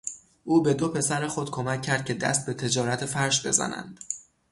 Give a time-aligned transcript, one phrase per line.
[0.43, 3.99] او به دو پسر خود کمک کرد که دست به تجارت فرش بزنند.